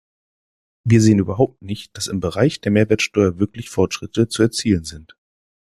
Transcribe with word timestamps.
Wir 0.83 0.99
sehen 0.99 1.19
überhaupt 1.19 1.61
nicht, 1.61 1.95
dass 1.95 2.07
im 2.07 2.21
Bereich 2.21 2.59
der 2.59 2.71
Mehrwertsteuer 2.71 3.37
wirklich 3.37 3.69
Fortschritte 3.69 4.27
zu 4.27 4.41
erzielen 4.41 4.83
sind. 4.83 5.15